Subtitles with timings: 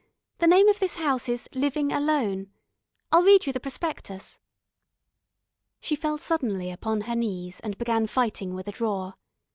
[0.39, 2.49] The name of this house is Living Alone.
[3.11, 4.39] I'll read you the prospectus."
[5.79, 9.13] She fell suddenly upon her knees and began fighting with a drawer.